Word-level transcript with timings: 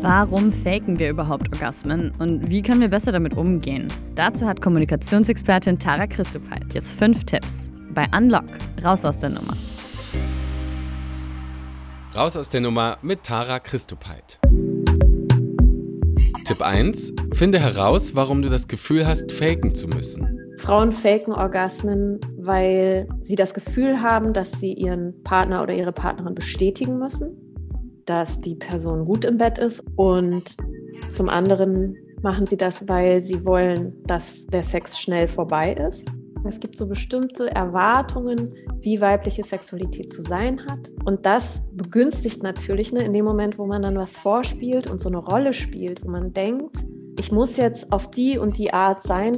Warum 0.00 0.52
faken 0.52 1.00
wir 1.00 1.10
überhaupt 1.10 1.52
Orgasmen 1.52 2.12
und 2.20 2.48
wie 2.48 2.62
können 2.62 2.80
wir 2.80 2.88
besser 2.88 3.10
damit 3.10 3.36
umgehen? 3.36 3.88
Dazu 4.14 4.46
hat 4.46 4.62
Kommunikationsexpertin 4.62 5.80
Tara 5.80 6.06
Christopheit 6.06 6.72
jetzt 6.72 6.96
fünf 6.96 7.24
Tipps. 7.24 7.68
Bei 7.94 8.06
Unlock, 8.16 8.44
raus 8.84 9.04
aus 9.04 9.18
der 9.18 9.30
Nummer. 9.30 9.54
Raus 12.14 12.36
aus 12.36 12.48
der 12.48 12.60
Nummer 12.60 12.98
mit 13.02 13.24
Tara 13.24 13.58
Christopheit. 13.58 14.38
Tipp 16.44 16.62
1. 16.62 17.12
Finde 17.32 17.58
heraus, 17.58 18.14
warum 18.14 18.40
du 18.40 18.48
das 18.48 18.68
Gefühl 18.68 19.04
hast, 19.04 19.32
faken 19.32 19.74
zu 19.74 19.88
müssen. 19.88 20.38
Frauen 20.58 20.92
faken 20.92 21.32
Orgasmen, 21.32 22.20
weil 22.38 23.08
sie 23.20 23.34
das 23.34 23.52
Gefühl 23.52 24.00
haben, 24.00 24.32
dass 24.32 24.52
sie 24.52 24.74
ihren 24.74 25.24
Partner 25.24 25.60
oder 25.60 25.74
ihre 25.74 25.92
Partnerin 25.92 26.36
bestätigen 26.36 27.00
müssen 27.00 27.47
dass 28.08 28.40
die 28.40 28.54
Person 28.54 29.04
gut 29.04 29.24
im 29.24 29.36
Bett 29.36 29.58
ist 29.58 29.84
und 29.96 30.56
zum 31.10 31.28
anderen 31.28 31.96
machen 32.22 32.46
sie 32.46 32.56
das, 32.56 32.88
weil 32.88 33.22
sie 33.22 33.44
wollen, 33.44 34.02
dass 34.06 34.46
der 34.46 34.62
Sex 34.62 34.98
schnell 34.98 35.28
vorbei 35.28 35.74
ist. 35.74 36.08
Es 36.44 36.58
gibt 36.58 36.78
so 36.78 36.86
bestimmte 36.86 37.50
Erwartungen, 37.50 38.54
wie 38.80 39.00
weibliche 39.00 39.42
Sexualität 39.42 40.10
zu 40.10 40.22
sein 40.22 40.64
hat. 40.66 40.78
Und 41.04 41.26
das 41.26 41.60
begünstigt 41.72 42.42
natürlich 42.42 42.92
ne, 42.92 43.04
in 43.04 43.12
dem 43.12 43.24
Moment, 43.24 43.58
wo 43.58 43.66
man 43.66 43.82
dann 43.82 43.96
was 43.96 44.16
vorspielt 44.16 44.88
und 44.88 45.00
so 45.00 45.08
eine 45.08 45.18
Rolle 45.18 45.52
spielt, 45.52 46.04
wo 46.04 46.08
man 46.08 46.32
denkt, 46.32 46.76
ich 47.18 47.30
muss 47.30 47.56
jetzt 47.56 47.92
auf 47.92 48.10
die 48.10 48.38
und 48.38 48.56
die 48.56 48.72
Art 48.72 49.02
sein. 49.02 49.34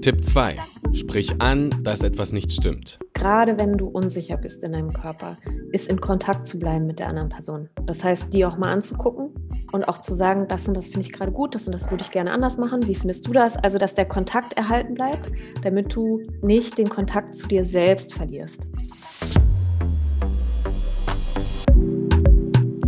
Tipp 0.00 0.24
2. 0.24 0.56
Sprich 0.94 1.42
an, 1.42 1.74
dass 1.82 2.02
etwas 2.02 2.32
nicht 2.32 2.52
stimmt. 2.52 2.98
Gerade 3.20 3.58
wenn 3.58 3.76
du 3.76 3.86
unsicher 3.86 4.38
bist 4.38 4.64
in 4.64 4.72
deinem 4.72 4.94
Körper, 4.94 5.36
ist 5.72 5.90
in 5.90 6.00
Kontakt 6.00 6.46
zu 6.46 6.58
bleiben 6.58 6.86
mit 6.86 7.00
der 7.00 7.08
anderen 7.08 7.28
Person. 7.28 7.68
Das 7.84 8.02
heißt, 8.02 8.32
die 8.32 8.46
auch 8.46 8.56
mal 8.56 8.72
anzugucken 8.72 9.34
und 9.72 9.84
auch 9.84 10.00
zu 10.00 10.14
sagen, 10.14 10.48
das 10.48 10.66
und 10.66 10.74
das 10.74 10.86
finde 10.88 11.02
ich 11.02 11.12
gerade 11.12 11.30
gut, 11.30 11.54
das 11.54 11.66
und 11.66 11.72
das 11.72 11.90
würde 11.90 12.02
ich 12.02 12.10
gerne 12.12 12.32
anders 12.32 12.56
machen. 12.56 12.86
Wie 12.86 12.94
findest 12.94 13.28
du 13.28 13.34
das? 13.34 13.58
Also, 13.58 13.76
dass 13.76 13.94
der 13.94 14.06
Kontakt 14.06 14.54
erhalten 14.54 14.94
bleibt, 14.94 15.30
damit 15.60 15.94
du 15.94 16.22
nicht 16.40 16.78
den 16.78 16.88
Kontakt 16.88 17.34
zu 17.34 17.46
dir 17.46 17.62
selbst 17.62 18.14
verlierst. 18.14 18.66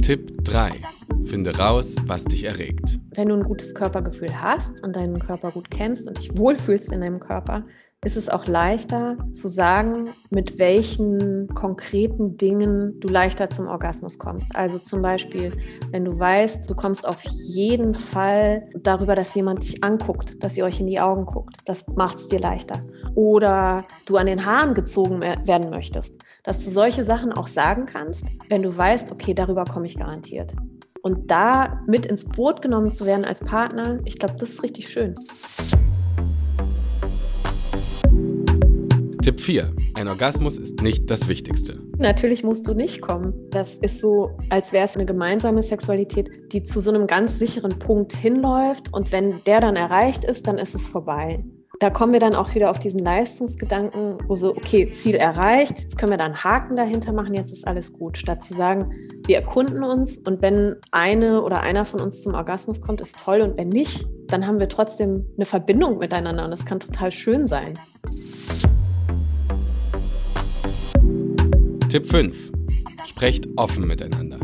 Tipp 0.00 0.44
3. 0.44 0.70
Finde 1.24 1.58
raus, 1.58 1.96
was 2.06 2.24
dich 2.24 2.44
erregt. 2.44 3.01
Wenn 3.14 3.28
du 3.28 3.34
ein 3.34 3.44
gutes 3.44 3.74
Körpergefühl 3.74 4.40
hast 4.40 4.82
und 4.82 4.96
deinen 4.96 5.18
Körper 5.18 5.50
gut 5.50 5.70
kennst 5.70 6.08
und 6.08 6.18
dich 6.18 6.36
wohlfühlst 6.36 6.92
in 6.92 7.02
deinem 7.02 7.20
Körper, 7.20 7.64
ist 8.04 8.16
es 8.16 8.28
auch 8.28 8.46
leichter 8.46 9.16
zu 9.32 9.48
sagen, 9.48 10.08
mit 10.30 10.58
welchen 10.58 11.46
konkreten 11.54 12.36
Dingen 12.36 12.98
du 12.98 13.06
leichter 13.08 13.48
zum 13.48 13.68
Orgasmus 13.68 14.18
kommst. 14.18 14.56
Also 14.56 14.78
zum 14.80 15.02
Beispiel, 15.02 15.52
wenn 15.90 16.04
du 16.04 16.18
weißt, 16.18 16.68
du 16.68 16.74
kommst 16.74 17.06
auf 17.06 17.22
jeden 17.22 17.94
Fall 17.94 18.68
darüber, 18.74 19.14
dass 19.14 19.34
jemand 19.34 19.62
dich 19.62 19.84
anguckt, 19.84 20.42
dass 20.42 20.56
ihr 20.56 20.64
euch 20.64 20.80
in 20.80 20.88
die 20.88 20.98
Augen 20.98 21.26
guckt. 21.26 21.58
Das 21.64 21.86
macht 21.86 22.18
es 22.18 22.26
dir 22.26 22.40
leichter. 22.40 22.82
Oder 23.14 23.84
du 24.06 24.16
an 24.16 24.26
den 24.26 24.46
Haaren 24.46 24.74
gezogen 24.74 25.20
werden 25.20 25.70
möchtest. 25.70 26.16
Dass 26.42 26.64
du 26.64 26.70
solche 26.70 27.04
Sachen 27.04 27.32
auch 27.32 27.46
sagen 27.46 27.86
kannst, 27.86 28.24
wenn 28.48 28.62
du 28.62 28.76
weißt, 28.76 29.12
okay, 29.12 29.32
darüber 29.32 29.64
komme 29.64 29.86
ich 29.86 29.96
garantiert. 29.96 30.52
Und 31.02 31.32
da 31.32 31.82
mit 31.88 32.06
ins 32.06 32.24
Boot 32.24 32.62
genommen 32.62 32.92
zu 32.92 33.06
werden 33.06 33.24
als 33.24 33.40
Partner, 33.40 33.98
ich 34.04 34.20
glaube, 34.20 34.36
das 34.38 34.50
ist 34.50 34.62
richtig 34.62 34.88
schön. 34.88 35.14
Tipp 39.20 39.40
4. 39.40 39.72
Ein 39.94 40.06
Orgasmus 40.06 40.58
ist 40.58 40.80
nicht 40.80 41.10
das 41.10 41.26
Wichtigste. 41.26 41.80
Natürlich 41.98 42.44
musst 42.44 42.68
du 42.68 42.74
nicht 42.74 43.02
kommen. 43.02 43.34
Das 43.50 43.78
ist 43.78 44.00
so, 44.00 44.30
als 44.48 44.72
wäre 44.72 44.84
es 44.84 44.94
eine 44.94 45.04
gemeinsame 45.04 45.64
Sexualität, 45.64 46.30
die 46.52 46.62
zu 46.62 46.78
so 46.80 46.90
einem 46.92 47.08
ganz 47.08 47.36
sicheren 47.36 47.78
Punkt 47.80 48.14
hinläuft. 48.14 48.92
Und 48.92 49.10
wenn 49.10 49.42
der 49.44 49.60
dann 49.60 49.74
erreicht 49.74 50.24
ist, 50.24 50.46
dann 50.46 50.58
ist 50.58 50.74
es 50.76 50.86
vorbei. 50.86 51.44
Da 51.82 51.90
kommen 51.90 52.12
wir 52.12 52.20
dann 52.20 52.36
auch 52.36 52.54
wieder 52.54 52.70
auf 52.70 52.78
diesen 52.78 53.00
Leistungsgedanken, 53.00 54.16
wo 54.28 54.36
so, 54.36 54.50
okay, 54.50 54.92
Ziel 54.92 55.16
erreicht, 55.16 55.80
jetzt 55.80 55.98
können 55.98 56.12
wir 56.12 56.16
da 56.16 56.26
einen 56.26 56.44
Haken 56.44 56.76
dahinter 56.76 57.12
machen, 57.12 57.34
jetzt 57.34 57.50
ist 57.50 57.66
alles 57.66 57.92
gut. 57.92 58.16
Statt 58.16 58.44
zu 58.44 58.54
sagen, 58.54 58.92
wir 59.26 59.34
erkunden 59.34 59.82
uns 59.82 60.16
und 60.16 60.42
wenn 60.42 60.76
eine 60.92 61.42
oder 61.42 61.60
einer 61.62 61.84
von 61.84 62.00
uns 62.00 62.22
zum 62.22 62.34
Orgasmus 62.34 62.80
kommt, 62.80 63.00
ist 63.00 63.18
toll 63.18 63.40
und 63.40 63.58
wenn 63.58 63.68
nicht, 63.68 64.06
dann 64.28 64.46
haben 64.46 64.60
wir 64.60 64.68
trotzdem 64.68 65.26
eine 65.36 65.44
Verbindung 65.44 65.98
miteinander 65.98 66.44
und 66.44 66.52
das 66.52 66.64
kann 66.64 66.78
total 66.78 67.10
schön 67.10 67.48
sein. 67.48 67.76
Tipp 71.88 72.06
5. 72.06 72.52
Sprecht 73.06 73.48
offen 73.56 73.88
miteinander. 73.88 74.38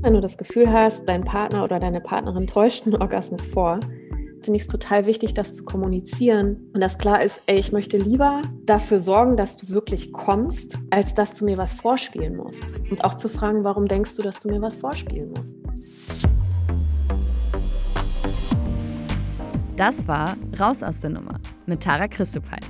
Wenn 0.00 0.14
du 0.14 0.20
das 0.20 0.36
Gefühl 0.36 0.72
hast, 0.72 1.08
dein 1.08 1.22
Partner 1.22 1.62
oder 1.62 1.78
deine 1.78 2.00
Partnerin 2.00 2.48
täuscht 2.48 2.84
einen 2.84 2.96
Orgasmus 2.96 3.46
vor, 3.46 3.78
finde 4.42 4.56
ich 4.56 4.62
es 4.62 4.68
total 4.68 5.06
wichtig, 5.06 5.34
das 5.34 5.54
zu 5.54 5.64
kommunizieren 5.64 6.70
und 6.72 6.80
dass 6.80 6.98
klar 6.98 7.22
ist, 7.22 7.40
ey, 7.46 7.58
ich 7.58 7.72
möchte 7.72 7.98
lieber 7.98 8.42
dafür 8.64 9.00
sorgen, 9.00 9.36
dass 9.36 9.56
du 9.56 9.68
wirklich 9.68 10.12
kommst, 10.12 10.78
als 10.90 11.14
dass 11.14 11.34
du 11.34 11.44
mir 11.44 11.58
was 11.58 11.72
vorspielen 11.72 12.36
musst. 12.36 12.64
Und 12.90 13.04
auch 13.04 13.14
zu 13.14 13.28
fragen, 13.28 13.64
warum 13.64 13.86
denkst 13.86 14.16
du, 14.16 14.22
dass 14.22 14.42
du 14.42 14.50
mir 14.50 14.62
was 14.62 14.76
vorspielen 14.76 15.32
musst. 15.36 15.56
Das 19.76 20.06
war 20.08 20.36
Raus 20.58 20.82
aus 20.82 21.00
der 21.00 21.10
Nummer 21.10 21.40
mit 21.66 21.82
Tara 21.82 22.08
Christopheit. 22.08 22.66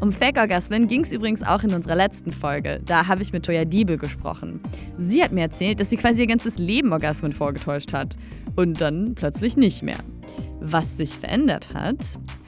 Um 0.00 0.10
Fake-Orgasmen 0.10 0.88
ging 0.88 1.02
es 1.02 1.12
übrigens 1.12 1.42
auch 1.44 1.62
in 1.62 1.72
unserer 1.72 1.94
letzten 1.94 2.32
Folge. 2.32 2.80
Da 2.84 3.06
habe 3.06 3.22
ich 3.22 3.32
mit 3.32 3.46
Toya 3.46 3.64
Diebel 3.64 3.98
gesprochen. 3.98 4.60
Sie 4.98 5.22
hat 5.22 5.30
mir 5.30 5.42
erzählt, 5.42 5.78
dass 5.78 5.90
sie 5.90 5.96
quasi 5.96 6.22
ihr 6.22 6.26
ganzes 6.26 6.58
Leben 6.58 6.92
Orgasmen 6.92 7.32
vorgetäuscht 7.32 7.92
hat. 7.92 8.16
Und 8.56 8.80
dann 8.80 9.14
plötzlich 9.14 9.56
nicht 9.56 9.82
mehr. 9.82 9.98
Was 10.64 10.96
sich 10.96 11.10
verändert 11.10 11.74
hat, 11.74 11.98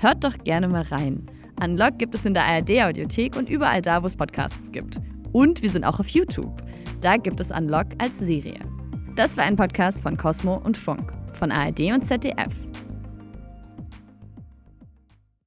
hört 0.00 0.22
doch 0.22 0.38
gerne 0.44 0.68
mal 0.68 0.82
rein. 0.82 1.26
Unlock 1.60 1.98
gibt 1.98 2.14
es 2.14 2.24
in 2.24 2.32
der 2.32 2.44
ARD-Audiothek 2.44 3.36
und 3.36 3.48
überall 3.48 3.82
da, 3.82 4.04
wo 4.04 4.06
es 4.06 4.14
Podcasts 4.14 4.70
gibt. 4.70 5.00
Und 5.32 5.62
wir 5.62 5.70
sind 5.70 5.84
auch 5.84 5.98
auf 5.98 6.08
YouTube. 6.08 6.62
Da 7.00 7.16
gibt 7.16 7.40
es 7.40 7.50
Unlock 7.50 7.86
als 7.98 8.20
Serie. 8.20 8.60
Das 9.16 9.36
war 9.36 9.44
ein 9.44 9.56
Podcast 9.56 10.00
von 10.00 10.16
Cosmo 10.16 10.58
und 10.58 10.76
Funk, 10.76 11.12
von 11.32 11.50
ARD 11.50 11.92
und 11.92 12.06
ZDF. 12.06 12.54